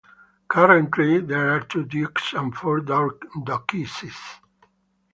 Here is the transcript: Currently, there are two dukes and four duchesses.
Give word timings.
Currently, 0.47 1.19
there 1.19 1.55
are 1.55 1.59
two 1.59 1.85
dukes 1.85 2.33
and 2.33 2.55
four 2.57 2.79
duchesses. 2.79 4.17